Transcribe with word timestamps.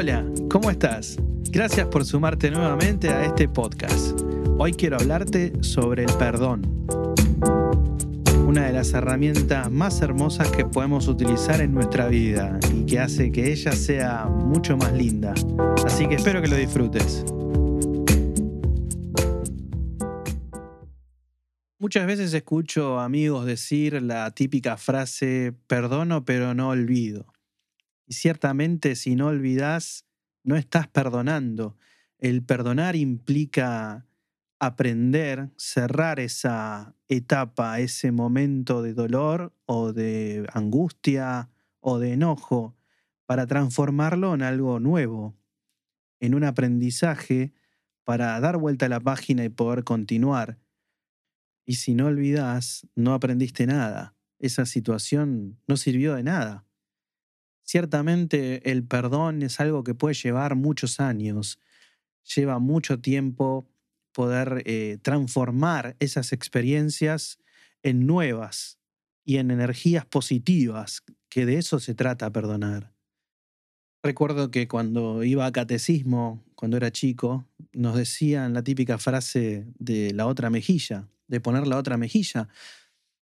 Hola, 0.00 0.24
¿cómo 0.48 0.70
estás? 0.70 1.16
Gracias 1.50 1.88
por 1.88 2.04
sumarte 2.04 2.52
nuevamente 2.52 3.08
a 3.08 3.24
este 3.24 3.48
podcast. 3.48 4.16
Hoy 4.56 4.72
quiero 4.72 4.96
hablarte 4.96 5.52
sobre 5.60 6.04
el 6.04 6.12
perdón. 6.12 6.62
Una 8.46 8.66
de 8.66 8.72
las 8.74 8.92
herramientas 8.92 9.68
más 9.72 10.00
hermosas 10.00 10.52
que 10.52 10.64
podemos 10.64 11.08
utilizar 11.08 11.60
en 11.60 11.74
nuestra 11.74 12.06
vida 12.06 12.60
y 12.72 12.86
que 12.86 13.00
hace 13.00 13.32
que 13.32 13.50
ella 13.50 13.72
sea 13.72 14.26
mucho 14.26 14.76
más 14.76 14.92
linda. 14.92 15.34
Así 15.84 16.06
que 16.06 16.14
espero 16.14 16.40
que 16.40 16.46
lo 16.46 16.54
disfrutes. 16.54 17.24
Muchas 21.80 22.06
veces 22.06 22.32
escucho 22.32 23.00
amigos 23.00 23.46
decir 23.46 24.00
la 24.00 24.30
típica 24.30 24.76
frase, 24.76 25.54
perdono 25.66 26.24
pero 26.24 26.54
no 26.54 26.68
olvido. 26.68 27.26
Y 28.08 28.14
ciertamente 28.14 28.96
si 28.96 29.14
no 29.14 29.26
olvidas, 29.26 30.06
no 30.42 30.56
estás 30.56 30.88
perdonando. 30.88 31.76
El 32.18 32.42
perdonar 32.42 32.96
implica 32.96 34.06
aprender, 34.58 35.50
cerrar 35.56 36.18
esa 36.18 36.96
etapa, 37.08 37.78
ese 37.80 38.10
momento 38.10 38.82
de 38.82 38.94
dolor 38.94 39.54
o 39.66 39.92
de 39.92 40.48
angustia 40.54 41.50
o 41.80 41.98
de 41.98 42.14
enojo, 42.14 42.74
para 43.26 43.46
transformarlo 43.46 44.34
en 44.34 44.42
algo 44.42 44.80
nuevo, 44.80 45.36
en 46.18 46.34
un 46.34 46.44
aprendizaje 46.44 47.52
para 48.04 48.40
dar 48.40 48.56
vuelta 48.56 48.86
a 48.86 48.88
la 48.88 49.00
página 49.00 49.44
y 49.44 49.50
poder 49.50 49.84
continuar. 49.84 50.58
Y 51.66 51.74
si 51.74 51.94
no 51.94 52.06
olvidas, 52.06 52.88
no 52.96 53.12
aprendiste 53.12 53.66
nada. 53.66 54.16
Esa 54.38 54.64
situación 54.64 55.60
no 55.66 55.76
sirvió 55.76 56.14
de 56.14 56.22
nada. 56.22 56.67
Ciertamente 57.68 58.70
el 58.70 58.82
perdón 58.82 59.42
es 59.42 59.60
algo 59.60 59.84
que 59.84 59.94
puede 59.94 60.14
llevar 60.14 60.54
muchos 60.54 61.00
años, 61.00 61.60
lleva 62.34 62.58
mucho 62.60 62.98
tiempo 62.98 63.68
poder 64.12 64.62
eh, 64.64 64.96
transformar 65.02 65.94
esas 66.00 66.32
experiencias 66.32 67.38
en 67.82 68.06
nuevas 68.06 68.78
y 69.22 69.36
en 69.36 69.50
energías 69.50 70.06
positivas, 70.06 71.02
que 71.28 71.44
de 71.44 71.58
eso 71.58 71.78
se 71.78 71.94
trata 71.94 72.32
perdonar. 72.32 72.94
Recuerdo 74.02 74.50
que 74.50 74.66
cuando 74.66 75.22
iba 75.22 75.44
a 75.44 75.52
catecismo, 75.52 76.42
cuando 76.54 76.78
era 76.78 76.90
chico, 76.90 77.46
nos 77.74 77.96
decían 77.96 78.54
la 78.54 78.64
típica 78.64 78.96
frase 78.96 79.66
de 79.78 80.14
la 80.14 80.26
otra 80.26 80.48
mejilla, 80.48 81.06
de 81.26 81.42
poner 81.42 81.66
la 81.66 81.76
otra 81.76 81.98
mejilla, 81.98 82.48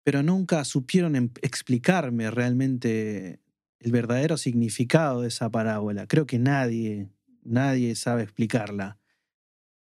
pero 0.04 0.22
nunca 0.22 0.64
supieron 0.64 1.16
em, 1.16 1.28
explicarme 1.42 2.30
realmente 2.30 3.41
el 3.82 3.90
verdadero 3.90 4.36
significado 4.36 5.22
de 5.22 5.28
esa 5.28 5.50
parábola. 5.50 6.06
Creo 6.06 6.26
que 6.26 6.38
nadie, 6.38 7.08
nadie 7.42 7.94
sabe 7.96 8.22
explicarla. 8.22 8.98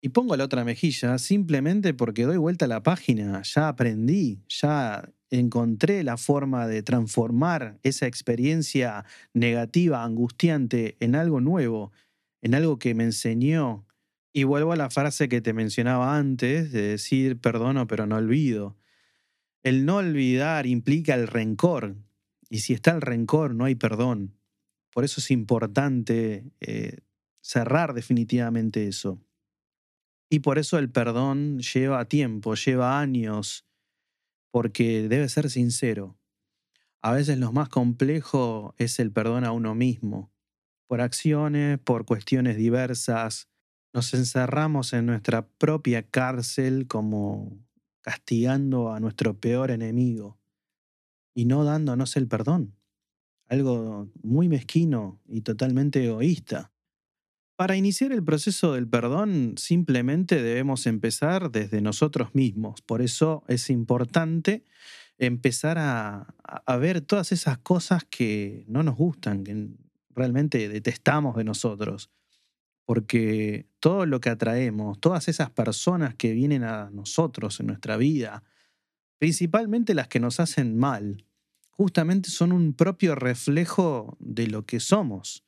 Y 0.02 0.09
pongo 0.09 0.36
la 0.36 0.45
otra 0.45 0.64
mejilla 0.64 1.17
simplemente 1.20 1.94
porque 1.94 2.23
doy 2.23 2.38
vuelta 2.38 2.66
a 2.66 2.67
la 2.70 2.81
página, 2.81 3.42
ya 3.44 3.67
aprendí, 3.67 4.42
ya 4.48 5.08
encontré 5.30 6.03
la 6.03 6.17
forma 6.17 6.67
de 6.67 6.81
transformar 6.81 7.80
esa 7.83 8.08
experiencia 8.08 9.06
negativa, 9.33 10.03
angustiante, 10.03 10.98
en 11.00 11.16
algo 11.16 11.39
nuevo, 11.39 11.92
en 12.42 12.55
algo 12.55 12.80
que 12.80 12.95
me 12.95 13.03
enseñó. 13.03 13.86
Y 14.33 14.44
vuelvo 14.44 14.72
a 14.72 14.78
la 14.78 14.89
frase 14.89 15.30
que 15.30 15.42
te 15.42 15.53
mencionaba 15.53 16.17
antes, 16.17 16.72
de 16.72 16.81
decir 16.81 17.39
perdono 17.39 17.86
pero 17.86 18.08
no 18.08 18.16
olvido. 18.16 18.78
El 19.61 19.86
no 19.86 19.98
olvidar 19.98 20.66
implica 20.66 21.14
el 21.14 21.28
rencor, 21.28 21.95
y 22.52 22.59
si 22.59 22.73
está 22.73 22.91
el 22.91 22.99
rencor, 22.99 23.55
no 23.55 23.63
hay 23.63 23.75
perdón. 23.75 24.38
Por 24.94 25.05
eso 25.05 25.21
es 25.21 25.31
importante 25.31 26.52
eh, 26.59 26.97
cerrar 27.39 27.93
definitivamente 27.93 28.89
eso. 28.89 29.23
Y 30.30 30.39
por 30.39 30.59
eso 30.59 30.77
el 30.77 30.91
perdón 30.91 31.59
lleva 31.59 32.03
tiempo, 32.09 32.55
lleva 32.55 32.99
años, 32.99 33.66
porque 34.52 35.08
debe 35.08 35.30
ser 35.30 35.49
sincero. 35.49 36.20
A 37.02 37.14
veces 37.14 37.37
lo 37.37 37.53
más 37.53 37.70
complejo 37.70 38.76
es 38.77 38.99
el 38.99 39.14
perdón 39.14 39.45
a 39.45 39.53
uno 39.53 39.73
mismo. 39.73 40.30
Por 40.87 40.99
acciones, 40.99 41.80
por 41.80 42.03
cuestiones 42.03 42.58
diversas, 42.58 43.47
nos 43.93 44.14
encerramos 44.14 44.92
en 44.92 45.05
nuestra 45.05 45.47
propia 45.47 46.03
cárcel 46.03 46.86
como 46.87 47.65
castigando 48.02 48.92
a 48.92 48.99
nuestro 48.99 49.39
peor 49.39 49.71
enemigo 49.71 50.40
y 51.33 51.45
no 51.45 51.64
dándonos 51.64 52.15
el 52.17 52.27
perdón. 52.27 52.75
Algo 53.47 54.09
muy 54.21 54.47
mezquino 54.47 55.19
y 55.27 55.42
totalmente 55.42 56.03
egoísta. 56.03 56.71
Para 57.55 57.75
iniciar 57.75 58.11
el 58.11 58.23
proceso 58.23 58.73
del 58.73 58.87
perdón 58.87 59.53
simplemente 59.58 60.41
debemos 60.41 60.87
empezar 60.87 61.52
desde 61.52 61.81
nosotros 61.81 62.33
mismos. 62.33 62.81
Por 62.81 63.02
eso 63.02 63.43
es 63.47 63.70
importante 63.70 64.65
empezar 65.20 65.77
a, 65.77 66.33
a, 66.43 66.77
ver 66.77 67.02
todas 67.02 67.31
esas 67.31 67.59
cosas 67.59 68.03
que 68.03 68.65
no 68.67 68.81
nos 68.81 68.95
gustan, 68.95 69.43
que 69.43 69.70
realmente 70.15 70.67
detestamos 70.70 71.36
de 71.36 71.43
nosotros. 71.43 72.09
Porque 72.86 73.67
todo 73.80 74.08
lo 74.08 74.20
que 74.20 74.30
atraemos, 74.30 74.99
todas 74.99 75.27
esas 75.27 75.52
personas 75.52 76.15
que 76.15 76.33
vienen 76.33 76.64
a 76.64 76.89
nosotros 76.89 77.59
en 77.59 77.67
nuestra 77.67 77.95
vida, 77.95 78.43
principalmente 79.21 79.93
las 79.93 80.08
que 80.08 80.20
nos 80.20 80.39
hacen 80.39 80.80
mal, 80.80 81.27
justamente 81.70 82.32
son 82.32 82.52
un 82.52 82.73
propio 82.73 83.14
reflejo 83.14 84.17
de 84.20 84.48
lo 84.48 84.65
que 84.65 84.80
somos. 84.80 85.45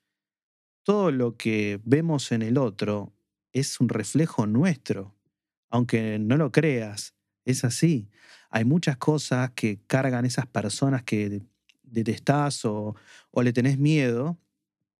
Todo 0.83 1.09
lo 1.09 1.37
que 1.37 1.81
vemos 1.83 2.31
en 2.31 2.43
el 2.43 2.59
otro 2.59 3.15
es 3.51 3.79
un 3.79 3.89
reflejo 3.89 4.45
nuestro, 4.45 5.15
aunque 5.71 6.19
no 6.19 6.37
lo 6.37 6.51
creas, 6.51 7.15
es 7.45 7.63
así. 7.63 8.11
Hay 8.51 8.63
muchas 8.63 8.97
cosas 8.97 9.49
que 9.55 9.79
cargan 9.87 10.23
esas 10.25 10.45
personas 10.45 11.01
que 11.01 11.41
detestás 11.81 12.65
o, 12.65 12.95
o 13.31 13.41
le 13.41 13.53
tenés 13.53 13.79
miedo, 13.79 14.37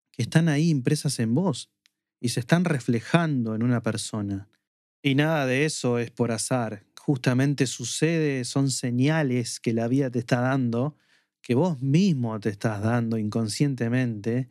que 0.10 0.24
están 0.24 0.50
ahí 0.50 0.72
impresas 0.72 1.20
en 1.20 1.36
vos 1.36 1.70
y 2.20 2.30
se 2.30 2.40
están 2.40 2.66
reflejando 2.66 3.54
en 3.54 3.62
una 3.62 3.84
persona. 3.84 4.50
Y 5.04 5.14
nada 5.14 5.46
de 5.46 5.66
eso 5.66 6.00
es 6.00 6.10
por 6.10 6.32
azar 6.32 6.88
justamente 7.06 7.68
sucede, 7.68 8.46
son 8.46 8.72
señales 8.72 9.60
que 9.60 9.74
la 9.74 9.90
vida 9.90 10.10
te 10.10 10.20
está 10.20 10.40
dando, 10.40 10.96
que 11.42 11.54
vos 11.54 11.82
mismo 11.82 12.40
te 12.40 12.48
estás 12.48 12.82
dando 12.82 13.18
inconscientemente 13.18 14.50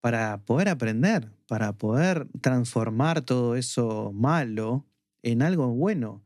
para 0.00 0.44
poder 0.44 0.68
aprender, 0.68 1.32
para 1.48 1.72
poder 1.72 2.28
transformar 2.40 3.22
todo 3.22 3.56
eso 3.56 4.12
malo 4.12 4.86
en 5.24 5.42
algo 5.42 5.74
bueno. 5.74 6.24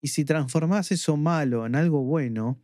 Y 0.00 0.08
si 0.08 0.24
transformás 0.24 0.90
eso 0.90 1.18
malo 1.18 1.66
en 1.66 1.74
algo 1.74 2.02
bueno, 2.02 2.58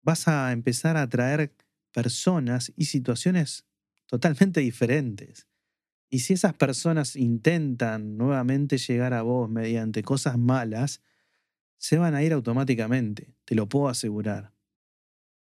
vas 0.00 0.28
a 0.28 0.52
empezar 0.52 0.96
a 0.96 1.02
atraer 1.02 1.52
personas 1.90 2.72
y 2.76 2.84
situaciones 2.84 3.66
totalmente 4.06 4.60
diferentes. 4.60 5.48
Y 6.08 6.20
si 6.20 6.34
esas 6.34 6.54
personas 6.54 7.16
intentan 7.16 8.16
nuevamente 8.16 8.78
llegar 8.78 9.12
a 9.12 9.22
vos 9.22 9.50
mediante 9.50 10.04
cosas 10.04 10.38
malas, 10.38 11.02
se 11.82 11.98
van 11.98 12.14
a 12.14 12.22
ir 12.22 12.32
automáticamente, 12.32 13.34
te 13.44 13.56
lo 13.56 13.68
puedo 13.68 13.88
asegurar. 13.88 14.52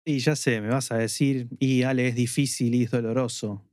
Y 0.03 0.19
ya 0.19 0.35
sé, 0.35 0.59
me 0.59 0.67
vas 0.67 0.91
a 0.91 0.97
decir, 0.97 1.47
y 1.59 1.83
Ale, 1.83 2.09
es 2.09 2.15
difícil 2.15 2.75
y 2.75 2.83
es 2.83 2.91
doloroso. 2.91 3.63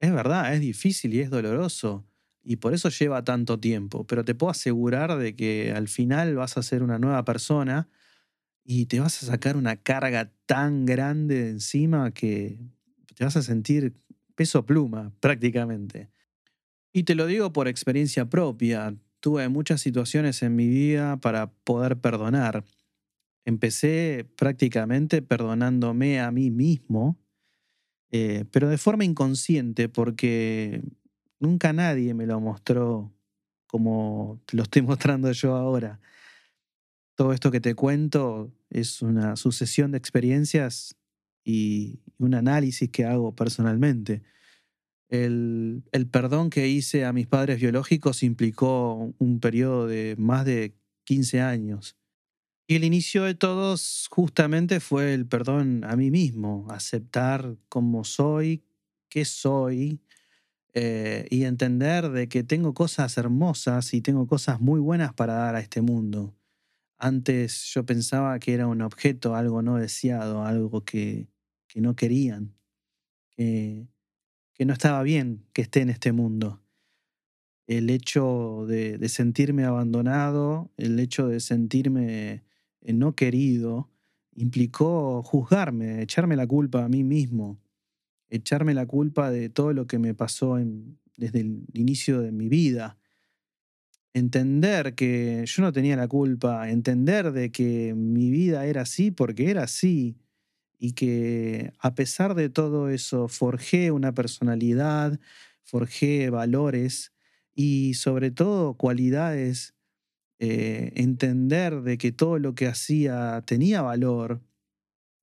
Es 0.00 0.10
verdad, 0.10 0.54
es 0.54 0.62
difícil 0.62 1.12
y 1.12 1.20
es 1.20 1.28
doloroso, 1.28 2.06
y 2.42 2.56
por 2.56 2.72
eso 2.72 2.88
lleva 2.88 3.24
tanto 3.24 3.60
tiempo, 3.60 4.06
pero 4.06 4.24
te 4.24 4.34
puedo 4.34 4.50
asegurar 4.50 5.18
de 5.18 5.36
que 5.36 5.74
al 5.76 5.86
final 5.86 6.34
vas 6.34 6.56
a 6.56 6.62
ser 6.62 6.82
una 6.82 6.98
nueva 6.98 7.26
persona 7.26 7.90
y 8.64 8.86
te 8.86 8.98
vas 8.98 9.22
a 9.22 9.26
sacar 9.26 9.58
una 9.58 9.76
carga 9.76 10.32
tan 10.46 10.86
grande 10.86 11.44
de 11.44 11.50
encima 11.50 12.10
que 12.12 12.58
te 13.14 13.22
vas 13.22 13.36
a 13.36 13.42
sentir 13.42 13.92
peso 14.34 14.64
pluma 14.64 15.12
prácticamente. 15.20 16.08
Y 16.90 17.02
te 17.02 17.14
lo 17.14 17.26
digo 17.26 17.52
por 17.52 17.68
experiencia 17.68 18.30
propia 18.30 18.96
tuve 19.22 19.48
muchas 19.48 19.80
situaciones 19.80 20.42
en 20.42 20.56
mi 20.56 20.66
vida 20.66 21.16
para 21.16 21.46
poder 21.46 21.96
perdonar. 21.96 22.64
Empecé 23.44 24.26
prácticamente 24.36 25.22
perdonándome 25.22 26.20
a 26.20 26.32
mí 26.32 26.50
mismo, 26.50 27.16
eh, 28.10 28.44
pero 28.50 28.68
de 28.68 28.78
forma 28.78 29.04
inconsciente 29.04 29.88
porque 29.88 30.82
nunca 31.38 31.72
nadie 31.72 32.14
me 32.14 32.26
lo 32.26 32.40
mostró 32.40 33.12
como 33.68 34.40
lo 34.50 34.64
estoy 34.64 34.82
mostrando 34.82 35.30
yo 35.30 35.54
ahora. 35.54 36.00
Todo 37.14 37.32
esto 37.32 37.52
que 37.52 37.60
te 37.60 37.76
cuento 37.76 38.52
es 38.70 39.02
una 39.02 39.36
sucesión 39.36 39.92
de 39.92 39.98
experiencias 39.98 40.96
y 41.44 42.00
un 42.18 42.34
análisis 42.34 42.90
que 42.90 43.04
hago 43.04 43.36
personalmente. 43.36 44.24
El, 45.12 45.84
perdón 46.10 46.48
que 46.48 46.68
hice 46.68 47.04
a 47.04 47.12
mis 47.12 47.26
padres 47.26 47.60
biológicos 47.60 48.22
implicó 48.22 49.12
un 49.18 49.40
periodo 49.40 49.86
de 49.86 50.16
más 50.16 50.46
de 50.46 50.74
15 51.04 51.42
años. 51.42 51.98
Y 52.66 52.76
el 52.76 52.84
inicio 52.84 53.24
de 53.24 53.34
todos 53.34 54.08
justamente 54.10 54.80
fue 54.80 55.12
el 55.12 55.26
perdón 55.26 55.84
a 55.84 55.96
mí 55.96 56.10
mismo, 56.10 56.66
aceptar 56.70 57.58
cómo 57.68 58.04
soy, 58.04 58.64
qué 59.10 59.26
soy, 59.26 60.00
eh, 60.72 61.26
y 61.28 61.44
entender 61.44 62.08
de 62.08 62.30
que 62.30 62.42
tengo 62.42 62.72
cosas 62.72 63.18
hermosas 63.18 63.92
y 63.92 64.00
tengo 64.00 64.26
cosas 64.26 64.62
muy 64.62 64.80
buenas 64.80 65.12
para 65.12 65.34
dar 65.34 65.56
a 65.56 65.60
este 65.60 65.82
mundo. 65.82 66.34
Antes 66.96 67.70
yo 67.74 67.84
pensaba 67.84 68.38
que 68.38 68.54
era 68.54 68.66
un 68.66 68.80
objeto, 68.80 69.36
algo 69.36 69.60
no 69.60 69.76
deseado, 69.76 70.42
algo 70.42 70.86
que, 70.86 71.28
que 71.68 71.82
no 71.82 71.96
querían, 71.96 72.54
que, 73.36 73.91
que 74.62 74.66
no 74.66 74.74
estaba 74.74 75.02
bien 75.02 75.44
que 75.52 75.62
esté 75.62 75.80
en 75.80 75.90
este 75.90 76.12
mundo. 76.12 76.62
El 77.66 77.90
hecho 77.90 78.64
de, 78.68 79.08
sentirme 79.08 79.64
abandonado, 79.64 80.70
el 80.76 81.00
hecho 81.00 81.26
de 81.26 81.40
sentirme 81.40 82.44
eh, 82.80 82.92
no 82.92 83.16
querido, 83.16 83.90
implicó 84.36 85.20
juzgarme, 85.24 86.00
echarme 86.00 86.36
la 86.36 86.46
culpa 86.46 86.84
a 86.84 86.88
mí 86.88 87.02
mismo, 87.02 87.60
echarme 88.30 88.72
la 88.72 88.86
culpa 88.86 89.32
de 89.32 89.48
todo 89.48 89.72
lo 89.72 89.88
que 89.88 89.98
me 89.98 90.14
pasó 90.14 90.56
desde 91.16 91.40
el 91.40 91.64
inicio 91.72 92.20
de 92.20 92.30
mi 92.30 92.48
vida. 92.48 93.00
Entender 94.14 94.94
que 94.94 95.42
yo 95.44 95.62
no 95.62 95.72
tenía 95.72 95.96
la 95.96 96.06
culpa, 96.06 96.70
entender 96.70 97.32
de 97.32 97.50
que 97.50 97.94
mi 97.96 98.30
vida 98.30 98.64
era 98.66 98.82
así 98.82 99.10
porque 99.10 99.50
era 99.50 99.64
así 99.64 100.21
y 100.84 100.94
que 100.94 101.72
a 101.78 101.94
pesar 101.94 102.34
de 102.34 102.48
todo 102.48 102.88
eso 102.90 103.28
forjé 103.28 103.92
una 103.92 104.12
personalidad, 104.14 105.20
forjé 105.62 106.28
valores 106.28 107.12
y 107.54 107.94
sobre 107.94 108.32
todo 108.32 108.74
cualidades, 108.74 109.74
eh, 110.40 110.92
entender 110.96 111.82
de 111.82 111.98
que 111.98 112.12
todo 112.12 112.38
lo 112.40 112.56
que 112.56 112.66
hacía 112.66 113.42
tenía 113.46 113.82
valor 113.82 114.42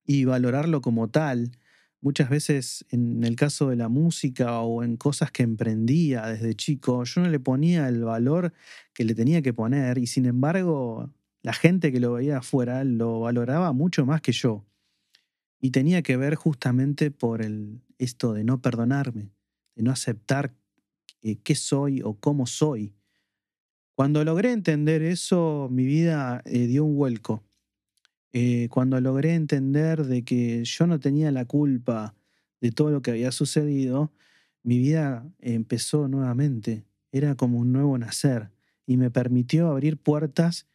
y 0.06 0.24
valorarlo 0.24 0.80
como 0.80 1.08
tal 1.08 1.52
muchas 2.00 2.30
veces 2.30 2.86
en 2.90 3.24
el 3.24 3.36
caso 3.36 3.68
de 3.70 3.76
la 3.76 3.88
música 3.88 4.60
o 4.60 4.82
en 4.82 4.96
cosas 4.96 5.30
que 5.32 5.42
emprendía 5.42 6.26
desde 6.26 6.54
chico, 6.54 7.04
yo 7.04 7.20
no 7.22 7.28
le 7.28 7.40
ponía 7.40 7.88
el 7.88 8.04
valor 8.04 8.54
que 8.94 9.04
le 9.04 9.14
tenía 9.14 9.42
que 9.42 9.52
poner 9.54 9.98
y 9.98 10.06
sin 10.06 10.26
embargo 10.26 11.10
la 11.42 11.52
gente 11.52 11.92
que 11.92 12.00
lo 12.00 12.14
veía 12.14 12.38
afuera 12.38 12.84
lo 12.84 13.20
valoraba 13.20 13.72
mucho 13.72 14.06
más 14.06 14.22
que 14.22 14.32
yo. 14.32 14.64
Y 15.60 15.70
tenía 15.70 16.02
que 16.02 16.16
ver 16.16 16.34
justamente 16.34 17.10
por 17.10 17.42
el, 17.42 17.82
esto 17.98 18.32
de 18.32 18.44
no 18.44 18.62
perdonarme, 18.62 19.30
de 19.76 19.82
no 19.82 19.90
aceptar 19.90 20.54
eh, 21.22 21.36
qué 21.42 21.54
soy 21.54 22.00
o 22.02 22.14
cómo 22.14 22.46
soy. 22.46 22.94
Cuando 23.94 24.24
logré 24.24 24.52
entender 24.52 25.02
eso, 25.02 25.68
mi 25.70 25.84
vida 25.84 26.42
eh, 26.46 26.66
dio 26.66 26.84
un 26.84 26.96
vuelco. 26.96 27.44
Eh, 28.32 28.68
cuando 28.70 28.98
logré 29.00 29.34
entender 29.34 30.04
de 30.06 30.24
que 30.24 30.64
yo 30.64 30.86
no 30.86 31.00
tenía 31.00 31.30
la 31.30 31.44
culpa 31.44 32.14
de 32.60 32.70
todo 32.70 32.90
lo 32.90 33.02
que 33.02 33.10
había 33.10 33.32
sucedido, 33.32 34.12
mi 34.62 34.78
vida 34.78 35.30
empezó 35.40 36.08
nuevamente. 36.08 36.84
Era 37.12 37.34
como 37.34 37.58
un 37.58 37.72
nuevo 37.72 37.98
nacer 37.98 38.50
y 38.86 38.96
me 38.96 39.10
permitió 39.10 39.68
abrir 39.68 39.98
puertas 39.98 40.66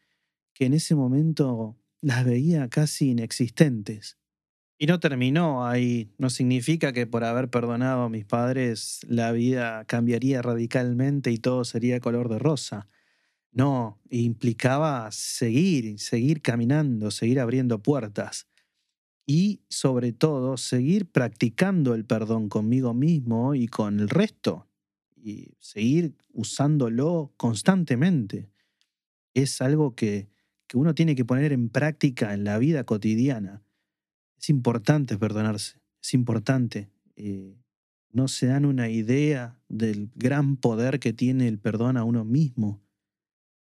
que 0.53 0.65
en 0.65 0.73
ese 0.73 0.95
momento 0.95 1.75
las 2.01 2.25
veía 2.25 2.67
casi 2.69 3.11
inexistentes. 3.11 4.17
Y 4.77 4.87
no 4.87 4.99
terminó 4.99 5.65
ahí. 5.65 6.11
No 6.17 6.29
significa 6.29 6.91
que 6.91 7.07
por 7.07 7.23
haber 7.23 7.49
perdonado 7.49 8.03
a 8.03 8.09
mis 8.09 8.25
padres 8.25 8.99
la 9.07 9.31
vida 9.31 9.85
cambiaría 9.85 10.41
radicalmente 10.41 11.31
y 11.31 11.37
todo 11.37 11.63
sería 11.63 11.99
color 11.99 12.29
de 12.29 12.39
rosa. 12.39 12.89
No, 13.51 14.01
implicaba 14.09 15.09
seguir, 15.11 15.97
seguir 15.99 16.41
caminando, 16.41 17.09
seguir 17.09 17.39
abriendo 17.39 17.81
puertas 17.81 18.47
y 19.25 19.61
sobre 19.69 20.11
todo 20.11 20.57
seguir 20.57 21.09
practicando 21.09 21.95
el 21.95 22.05
perdón 22.05 22.49
conmigo 22.49 22.93
mismo 22.93 23.55
y 23.55 23.67
con 23.67 23.99
el 24.01 24.09
resto 24.09 24.67
y 25.15 25.53
seguir 25.59 26.15
usándolo 26.33 27.33
constantemente. 27.37 28.49
Es 29.33 29.61
algo 29.61 29.95
que, 29.95 30.29
que 30.67 30.77
uno 30.77 30.93
tiene 30.93 31.15
que 31.15 31.25
poner 31.25 31.53
en 31.53 31.69
práctica 31.69 32.33
en 32.33 32.43
la 32.43 32.59
vida 32.59 32.83
cotidiana. 32.83 33.64
Es 34.45 34.51
importante 34.51 35.17
perdonarse, 35.17 35.81
es 36.03 36.13
importante. 36.13 36.91
Eh, 37.15 37.57
no 38.11 38.27
se 38.27 38.45
dan 38.45 38.65
una 38.65 38.89
idea 38.89 39.59
del 39.69 40.11
gran 40.13 40.55
poder 40.55 40.99
que 40.99 41.13
tiene 41.13 41.47
el 41.47 41.57
perdón 41.57 41.97
a 41.97 42.03
uno 42.03 42.23
mismo 42.25 42.85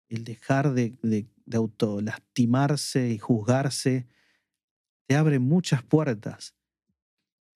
el 0.09 0.25
dejar 0.25 0.73
de, 0.75 0.99
de, 1.01 1.29
de 1.47 1.57
autolastimarse 1.57 3.09
y 3.09 3.19
juzgarse, 3.19 4.09
te 5.07 5.15
abre 5.15 5.39
muchas 5.39 5.85
puertas. 5.85 6.57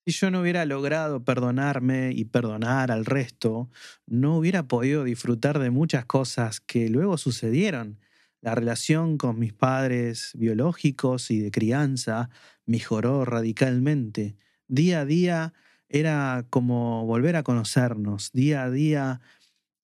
Si 0.06 0.12
yo 0.12 0.30
no 0.30 0.42
hubiera 0.42 0.64
logrado 0.64 1.24
perdonarme 1.24 2.12
y 2.12 2.24
perdonar 2.24 2.92
al 2.92 3.04
resto, 3.04 3.68
no 4.06 4.36
hubiera 4.36 4.68
podido 4.68 5.02
disfrutar 5.02 5.58
de 5.58 5.70
muchas 5.70 6.06
cosas 6.06 6.60
que 6.60 6.88
luego 6.88 7.18
sucedieron. 7.18 7.98
La 8.40 8.54
relación 8.54 9.18
con 9.18 9.38
mis 9.38 9.52
padres 9.52 10.32
biológicos 10.34 11.30
y 11.30 11.40
de 11.40 11.50
crianza 11.50 12.30
mejoró 12.66 13.24
radicalmente. 13.24 14.36
Día 14.68 15.00
a 15.00 15.04
día 15.04 15.54
era 15.88 16.46
como 16.50 17.04
volver 17.06 17.36
a 17.36 17.42
conocernos. 17.42 18.30
Día 18.32 18.64
a 18.64 18.70
día 18.70 19.20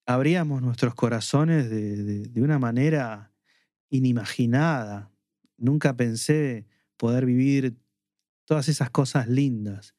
abríamos 0.06 0.62
nuestros 0.62 0.94
corazones 0.94 1.68
de, 1.70 2.30
una 2.40 2.58
manera 2.58 3.32
inimaginada. 3.90 5.10
Nunca 5.56 5.96
pensé 5.96 6.66
poder 6.96 7.26
vivir 7.26 7.76
todas 8.44 8.68
esas 8.68 8.90
cosas 8.90 9.28
lindas, 9.28 9.94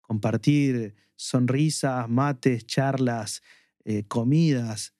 compartir 0.00 0.94
sonrisas, 1.16 2.08
mates, 2.08 2.64
charlas, 2.66 3.42
eh, 3.84 4.04
comidas. 4.04 4.94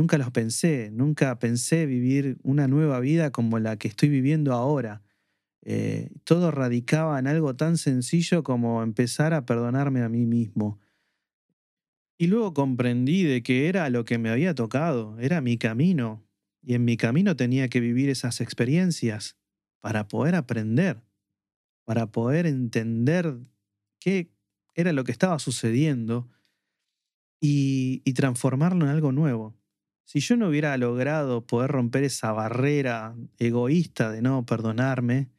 Nunca 0.00 0.16
los 0.16 0.30
pensé, 0.30 0.90
nunca 0.90 1.38
pensé 1.38 1.84
vivir 1.84 2.38
una 2.42 2.66
nueva 2.66 3.00
vida 3.00 3.32
como 3.32 3.58
la 3.58 3.76
que 3.76 3.86
estoy 3.86 4.08
viviendo 4.08 4.54
ahora. 4.54 5.02
Eh, 5.60 6.08
todo 6.24 6.50
radicaba 6.50 7.18
en 7.18 7.26
algo 7.26 7.54
tan 7.54 7.76
sencillo 7.76 8.42
como 8.42 8.82
empezar 8.82 9.34
a 9.34 9.44
perdonarme 9.44 10.00
a 10.00 10.08
mí 10.08 10.24
mismo, 10.24 10.80
y 12.16 12.28
luego 12.28 12.54
comprendí 12.54 13.24
de 13.24 13.42
que 13.42 13.68
era 13.68 13.90
lo 13.90 14.06
que 14.06 14.16
me 14.16 14.30
había 14.30 14.54
tocado, 14.54 15.18
era 15.18 15.42
mi 15.42 15.58
camino, 15.58 16.26
y 16.62 16.72
en 16.72 16.86
mi 16.86 16.96
camino 16.96 17.36
tenía 17.36 17.68
que 17.68 17.80
vivir 17.80 18.08
esas 18.08 18.40
experiencias 18.40 19.36
para 19.82 20.08
poder 20.08 20.34
aprender, 20.34 21.04
para 21.84 22.10
poder 22.10 22.46
entender 22.46 23.38
qué 24.00 24.32
era 24.74 24.94
lo 24.94 25.04
que 25.04 25.12
estaba 25.12 25.38
sucediendo 25.38 26.30
y, 27.38 28.00
y 28.06 28.14
transformarlo 28.14 28.86
en 28.86 28.92
algo 28.92 29.12
nuevo. 29.12 29.59
Si 30.12 30.18
yo 30.18 30.36
no 30.36 30.48
hubiera 30.48 30.76
logrado 30.76 31.46
poder 31.46 31.70
romper 31.70 32.02
esa 32.02 32.32
barrera 32.32 33.14
egoísta 33.38 34.10
de 34.10 34.22
no 34.22 34.44
perdonarme, 34.44 35.30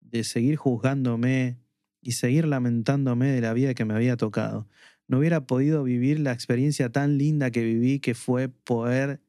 de 0.00 0.24
seguir 0.24 0.56
juzgándome 0.56 1.58
y 2.00 2.12
seguir 2.12 2.46
lamentándome 2.46 3.26
de 3.32 3.42
la 3.42 3.52
vida 3.52 3.74
que 3.74 3.84
me 3.84 3.92
había 3.92 4.16
tocado, 4.16 4.66
no 5.08 5.18
hubiera 5.18 5.46
podido 5.46 5.84
vivir 5.84 6.20
la 6.20 6.32
experiencia 6.32 6.90
tan 6.90 7.18
linda 7.18 7.50
que 7.50 7.62
viví, 7.64 8.00
que 8.00 8.14
fue 8.14 8.48
poder 8.48 9.20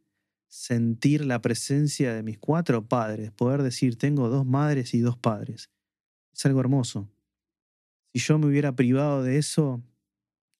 sentir 0.47 1.25
la 1.25 1.41
presencia 1.41 2.13
de 2.13 2.23
mis 2.23 2.37
cuatro 2.37 2.87
padres, 2.87 3.31
poder 3.33 3.63
decir, 3.63 3.97
tengo 3.97 4.29
dos 4.29 4.45
madres 4.45 4.93
y 4.93 5.01
dos 5.01 5.17
padres. 5.17 5.69
Es 6.31 6.45
algo 6.45 6.61
hermoso. 6.61 7.11
Si 8.13 8.19
yo 8.19 8.39
me 8.39 8.45
hubiera 8.45 8.73
privado 8.77 9.23
de 9.23 9.39
eso, 9.39 9.83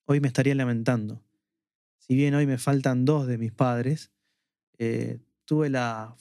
hoy 0.03 0.19
me 0.19 0.27
estaría 0.27 0.55
lamentando. 0.55 1.23
Si 1.99 2.15
bien 2.15 2.35
hoy 2.35 2.45
me 2.45 2.57
faltan 2.57 3.05
dos 3.05 3.27
de 3.27 3.37
mis 3.37 3.53
padres, 3.53 4.11
eh, 4.77 5.19
tuve 5.45 5.69
la 5.69 6.15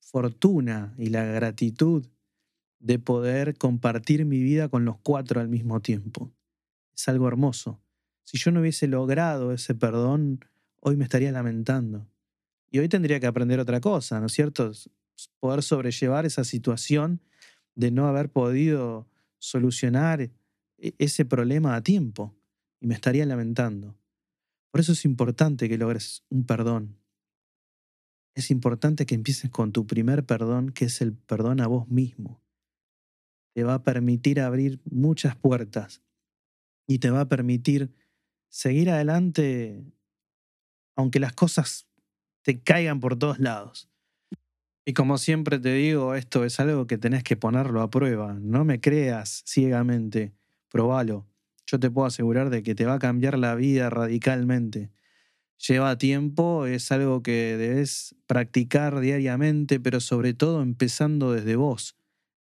fortuna 0.00 0.94
y 0.98 1.06
la 1.06 1.24
gratitud 1.24 2.06
de 2.78 2.98
poder 2.98 3.56
compartir 3.56 4.24
mi 4.24 4.42
vida 4.42 4.68
con 4.68 4.84
los 4.84 4.98
cuatro 4.98 5.40
al 5.40 5.48
mismo 5.48 5.80
tiempo. 5.80 6.32
Es 6.94 7.08
algo 7.08 7.28
hermoso. 7.28 7.80
Si 8.24 8.38
yo 8.38 8.50
no 8.50 8.60
hubiese 8.60 8.88
logrado 8.88 9.52
ese 9.52 9.74
perdón, 9.74 10.44
hoy 10.80 10.96
me 10.96 11.04
estaría 11.04 11.32
lamentando. 11.32 12.08
Y 12.70 12.78
hoy 12.78 12.88
tendría 12.88 13.20
que 13.20 13.26
aprender 13.26 13.60
otra 13.60 13.80
cosa, 13.80 14.18
¿no 14.20 14.26
es 14.26 14.32
cierto? 14.32 14.72
Poder 15.38 15.62
sobrellevar 15.62 16.26
esa 16.26 16.42
situación 16.42 17.20
de 17.74 17.90
no 17.90 18.06
haber 18.06 18.30
podido 18.30 19.06
solucionar 19.38 20.20
e, 20.20 20.30
ese 20.98 21.24
problema 21.24 21.76
a 21.76 21.82
tiempo. 21.82 22.34
Y 22.80 22.86
me 22.86 22.94
estaría 22.94 23.24
lamentando. 23.26 23.96
Por 24.70 24.80
eso 24.80 24.92
es 24.92 25.04
importante 25.04 25.68
que 25.68 25.78
logres 25.78 26.24
un 26.30 26.44
perdón. 26.44 26.96
Es 28.34 28.50
importante 28.50 29.06
que 29.06 29.14
empieces 29.14 29.50
con 29.50 29.72
tu 29.72 29.86
primer 29.86 30.24
perdón, 30.24 30.70
que 30.70 30.86
es 30.86 31.00
el 31.00 31.12
perdón 31.12 31.60
a 31.60 31.66
vos 31.66 31.88
mismo. 31.88 32.40
Te 33.54 33.64
va 33.64 33.74
a 33.74 33.82
permitir 33.82 34.40
abrir 34.40 34.80
muchas 34.90 35.36
puertas 35.36 36.02
y 36.86 36.98
te 36.98 37.10
va 37.10 37.22
a 37.22 37.28
permitir 37.28 37.94
seguir 38.48 38.90
adelante 38.90 39.84
aunque 40.96 41.20
las 41.20 41.32
cosas 41.32 41.86
te 42.42 42.60
caigan 42.60 43.00
por 43.00 43.18
todos 43.18 43.38
lados. 43.38 43.88
Y 44.84 44.94
como 44.94 45.16
siempre 45.18 45.58
te 45.58 45.72
digo, 45.72 46.14
esto 46.14 46.44
es 46.44 46.58
algo 46.58 46.86
que 46.86 46.98
tenés 46.98 47.22
que 47.22 47.36
ponerlo 47.36 47.82
a 47.82 47.90
prueba. 47.90 48.34
No 48.34 48.64
me 48.64 48.80
creas 48.80 49.42
ciegamente, 49.46 50.32
probalo. 50.68 51.26
yo 51.66 51.78
te 51.78 51.90
puedo 51.90 52.06
asegurar 52.06 52.50
de 52.50 52.62
que 52.62 52.74
te 52.74 52.84
va 52.84 52.94
a 52.94 52.98
cambiar 52.98 53.38
la 53.38 53.54
vida 53.54 53.88
radicalmente. 53.90 54.90
Lleva 55.66 55.96
tiempo, 55.96 56.66
es 56.66 56.90
algo 56.90 57.22
que 57.22 57.56
debes 57.56 58.16
practicar 58.26 58.98
diariamente, 58.98 59.78
pero 59.78 60.00
sobre 60.00 60.34
todo 60.34 60.60
empezando 60.60 61.32
desde 61.32 61.54
vos. 61.54 61.96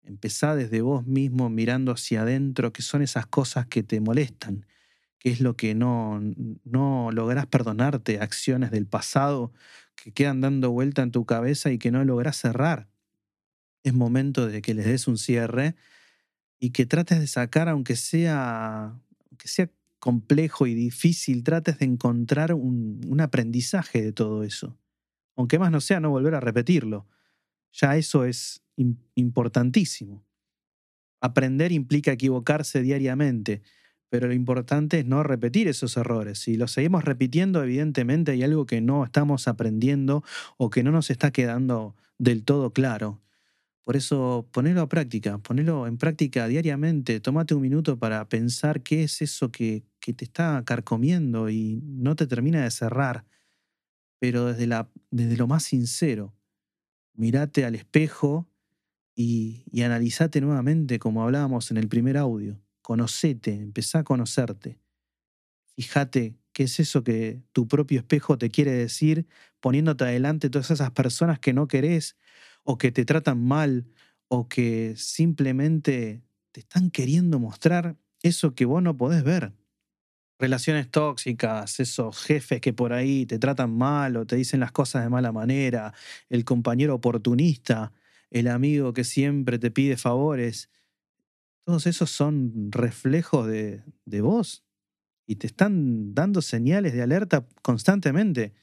Empezá 0.03 0.55
desde 0.55 0.79
vos 0.81 1.05
mismo 1.05 1.49
mirando 1.49 1.91
hacia 1.91 2.21
adentro, 2.21 2.71
que 2.71 2.81
son 2.81 3.01
esas 3.01 3.25
cosas 3.25 3.67
que 3.67 3.83
te 3.83 3.99
molestan, 3.99 4.65
que 5.19 5.31
es 5.31 5.41
lo 5.41 5.57
que 5.57 5.75
no, 5.75 6.21
no 6.63 7.11
lográs 7.11 7.45
perdonarte, 7.45 8.21
acciones 8.21 8.71
del 8.71 8.87
pasado 8.87 9.51
que 9.95 10.13
quedan 10.13 10.39
dando 10.39 10.71
vuelta 10.71 11.01
en 11.01 11.11
tu 11.11 11.25
cabeza 11.25 11.71
y 11.71 11.77
que 11.77 11.91
no 11.91 12.05
lográs 12.05 12.37
cerrar. 12.37 12.87
Es 13.83 13.93
momento 13.93 14.47
de 14.47 14.61
que 14.61 14.73
les 14.73 14.85
des 14.85 15.07
un 15.09 15.17
cierre 15.17 15.75
y 16.59 16.71
que 16.71 16.85
trates 16.85 17.19
de 17.19 17.27
sacar, 17.27 17.69
aunque 17.69 17.95
sea, 17.97 18.97
aunque 19.29 19.47
sea 19.47 19.69
complejo 19.99 20.67
y 20.67 20.73
difícil, 20.73 21.43
trates 21.43 21.79
de 21.79 21.85
encontrar 21.85 22.53
un, 22.53 23.01
un 23.07 23.21
aprendizaje 23.21 24.01
de 24.01 24.13
todo 24.13 24.43
eso. 24.43 24.77
Aunque 25.35 25.59
más 25.59 25.71
no 25.71 25.81
sea 25.81 25.99
no 25.99 26.09
volver 26.09 26.35
a 26.35 26.39
repetirlo. 26.39 27.07
Ya 27.71 27.95
eso 27.97 28.25
es 28.25 28.63
importantísimo. 29.15 30.25
Aprender 31.21 31.71
implica 31.71 32.13
equivocarse 32.13 32.81
diariamente, 32.81 33.61
pero 34.09 34.27
lo 34.27 34.33
importante 34.33 34.99
es 34.99 35.05
no 35.05 35.21
repetir 35.23 35.67
esos 35.67 35.97
errores. 35.97 36.39
Si 36.39 36.55
los 36.55 36.71
seguimos 36.71 37.03
repitiendo, 37.03 37.63
evidentemente 37.63 38.31
hay 38.31 38.43
algo 38.43 38.65
que 38.65 38.81
no 38.81 39.03
estamos 39.03 39.47
aprendiendo 39.47 40.23
o 40.57 40.69
que 40.69 40.83
no 40.83 40.91
nos 40.91 41.09
está 41.09 41.31
quedando 41.31 41.95
del 42.17 42.43
todo 42.43 42.71
claro. 42.71 43.21
Por 43.83 43.95
eso, 43.95 44.47
ponelo 44.51 44.81
a 44.81 44.89
práctica, 44.89 45.39
ponelo 45.39 45.87
en 45.87 45.97
práctica 45.97 46.47
diariamente. 46.47 47.19
Tómate 47.19 47.55
un 47.55 47.61
minuto 47.61 47.97
para 47.97 48.27
pensar 48.29 48.81
qué 48.81 49.03
es 49.03 49.21
eso 49.21 49.51
que, 49.51 49.83
que 49.99 50.13
te 50.13 50.25
está 50.25 50.63
carcomiendo 50.65 51.49
y 51.49 51.81
no 51.83 52.15
te 52.15 52.27
termina 52.27 52.63
de 52.63 52.71
cerrar, 52.71 53.25
pero 54.19 54.45
desde, 54.47 54.67
la, 54.67 54.89
desde 55.11 55.37
lo 55.37 55.47
más 55.47 55.63
sincero. 55.63 56.35
Mirate 57.13 57.65
al 57.65 57.75
espejo 57.75 58.49
y, 59.15 59.63
y 59.71 59.83
analizate 59.83 60.41
nuevamente 60.41 60.99
como 60.99 61.23
hablábamos 61.23 61.71
en 61.71 61.77
el 61.77 61.87
primer 61.89 62.17
audio. 62.17 62.59
Conocete, 62.81 63.53
empezá 63.53 63.99
a 63.99 64.03
conocerte. 64.03 64.79
Fíjate 65.77 66.35
qué 66.51 66.63
es 66.63 66.79
eso 66.79 67.03
que 67.03 67.41
tu 67.53 67.67
propio 67.67 67.99
espejo 67.99 68.37
te 68.37 68.49
quiere 68.49 68.71
decir, 68.71 69.27
poniéndote 69.61 70.03
adelante 70.03 70.49
todas 70.49 70.71
esas 70.71 70.91
personas 70.91 71.39
que 71.39 71.53
no 71.53 71.67
querés 71.67 72.17
o 72.63 72.77
que 72.77 72.91
te 72.91 73.05
tratan 73.05 73.43
mal 73.43 73.87
o 74.27 74.47
que 74.49 74.93
simplemente 74.97 76.21
te 76.51 76.59
están 76.59 76.91
queriendo 76.91 77.39
mostrar 77.39 77.97
eso 78.21 78.55
que 78.55 78.65
vos 78.65 78.83
no 78.83 78.97
podés 78.97 79.23
ver. 79.23 79.53
Relaciones 80.39 80.89
tóxicas, 80.89 81.81
esos 81.81 82.23
jefes 82.23 82.61
que 82.61 82.71
por 82.71 82.93
ahí 82.93 83.25
te 83.25 83.37
tratan 83.37 83.77
mal 83.77 84.15
o 84.15 84.25
te 84.25 84.37
dicen 84.37 84.61
las 84.61 84.71
cosas 84.71 85.03
de 85.03 85.09
mala 85.09 85.33
manera, 85.33 85.93
el 86.29 86.45
compañero 86.45 86.95
oportunista, 86.95 87.91
el 88.31 88.47
amigo 88.47 88.93
que 88.93 89.03
siempre 89.03 89.59
te 89.59 89.69
pide 89.69 89.97
favores, 89.97 90.69
todos 91.65 91.87
esos 91.87 92.09
son 92.09 92.71
reflejos 92.71 93.47
de, 93.47 93.83
de 94.05 94.21
vos 94.21 94.63
y 95.27 95.35
te 95.35 95.45
están 95.45 96.15
dando 96.15 96.41
señales 96.41 96.93
de 96.93 97.01
alerta 97.01 97.45
constantemente. 97.61 98.53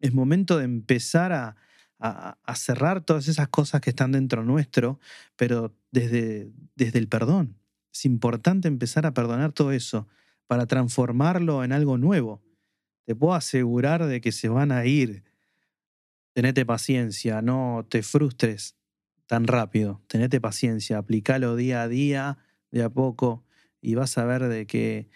Es 0.00 0.12
momento 0.12 0.58
de 0.58 0.64
empezar 0.64 1.32
a, 1.32 1.56
a, 1.98 2.54
cerrar 2.54 3.00
todas 3.00 3.28
esas 3.28 3.48
cosas 3.48 3.80
que 3.80 3.90
están 3.90 4.12
dentro 4.12 4.44
nuestro, 4.44 5.00
pero 5.34 5.74
desde, 5.90 6.52
desde 6.74 6.98
el 6.98 7.08
perdón. 7.08 7.56
Es 7.92 8.04
importante 8.04 8.68
empezar 8.68 9.06
a 9.06 9.14
perdonar 9.14 9.52
todo 9.52 9.72
eso 9.72 10.06
para 10.46 10.66
transformarlo 10.66 11.64
en 11.64 11.72
algo 11.72 11.98
nuevo. 11.98 12.42
Te 13.04 13.14
puedo 13.14 13.34
asegurar 13.34 14.06
de 14.06 14.20
que 14.20 14.32
se 14.32 14.48
van 14.48 14.72
a 14.72 14.84
ir. 14.86 15.24
Tenete 16.32 16.66
paciencia, 16.66 17.42
no 17.42 17.86
te 17.88 18.02
frustres 18.02 18.76
tan 19.26 19.46
rápido. 19.46 20.02
Tenete 20.06 20.40
paciencia, 20.40 20.98
aplicalo 20.98 21.56
día 21.56 21.82
a 21.82 21.88
día, 21.88 22.38
de 22.70 22.82
a 22.82 22.90
poco, 22.90 23.44
y 23.80 23.94
vas 23.94 24.18
a 24.18 24.24
ver 24.24 24.48
de 24.48 24.66
que 24.66 25.08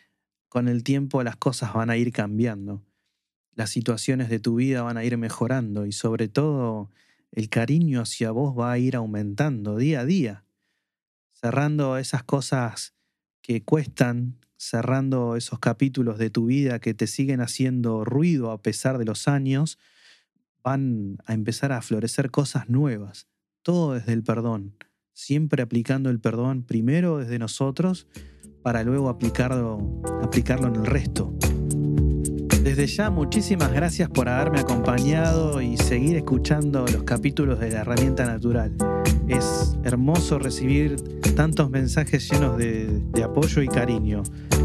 con 0.49 0.69
el 0.69 0.83
tiempo 0.83 1.23
las 1.23 1.37
cosas 1.37 1.73
van 1.75 1.91
a 1.91 1.97
ir 1.97 2.13
cambiando 2.13 2.85
las 3.61 3.69
situaciones 3.69 4.31
de 4.31 4.39
tu 4.39 4.55
vida 4.55 4.81
van 4.81 4.97
a 4.97 5.05
ir 5.05 5.19
mejorando 5.19 5.85
y 5.85 5.93
sobre 5.93 6.29
todo 6.29 6.91
el 7.31 7.51
cariño 7.51 8.01
hacia 8.01 8.31
vos 8.31 8.59
va 8.59 8.73
a 8.73 8.79
ir 8.79 8.97
aumentando 8.97 9.77
día 9.77 10.01
a 10.01 10.05
día, 10.07 10.45
cerrando 11.33 11.99
esas 11.99 12.23
cosas 12.23 12.95
que 13.43 13.63
cuestan, 13.63 14.39
cerrando 14.61 15.37
esos 15.37 15.59
capítulos 15.59 16.19
de 16.19 16.29
tu 16.29 16.45
vida 16.45 16.81
que 16.81 16.93
te 16.93 17.07
siguen 17.07 17.41
haciendo 17.41 18.05
ruido 18.05 18.51
a 18.51 18.61
pesar 18.61 18.99
de 18.99 19.07
los 19.07 19.27
años, 19.27 19.79
van 20.63 21.17
a 21.25 21.33
empezar 21.33 21.73
a 21.73 21.81
florecer 21.81 22.31
cosas 22.31 22.69
nuevas, 22.69 23.27
todo 23.63 23.95
desde 23.95 24.13
el 24.13 24.23
perdón, 24.23 24.77
siempre 25.15 25.63
aplicando 25.63 26.11
el 26.11 26.21
perdón 26.21 26.63
primero 26.65 27.17
desde 27.17 27.39
nosotros 27.39 28.07
para 28.63 28.85
luego 28.85 29.09
aplicarlo, 29.09 30.03
aplicarlo 30.23 30.69
en 30.69 30.77
el 30.77 30.85
resto. 30.85 31.35
Desde 32.63 32.87
ya, 32.87 33.09
muchísimas 33.09 33.73
gracias 33.73 34.11
por 34.11 34.29
haberme 34.29 34.61
acompañado 34.61 35.63
y 35.63 35.79
seguir 35.79 36.17
escuchando 36.17 36.85
los 36.87 37.05
capítulos 37.05 37.59
de 37.59 37.71
la 37.71 37.81
herramienta 37.81 38.27
natural. 38.27 38.73
Es 39.29 39.79
hermoso 39.83 40.39
recibir 40.39 40.97
tantos 41.35 41.71
mensajes 41.71 42.31
llenos 42.31 42.59
de, 42.59 43.03
apoyo 43.25 43.63
y 43.63 43.69
cariño. 43.69 44.23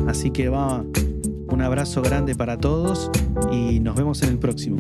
Así 0.08 0.30
que 0.32 0.50
va 0.50 0.84
un 1.48 1.62
abrazo 1.62 2.02
grande 2.02 2.36
para 2.36 2.58
todos 2.58 3.10
y 3.52 3.80
nos 3.80 3.96
vemos 3.96 4.22
en 4.24 4.30
el 4.30 4.40
próximo. 4.40 4.78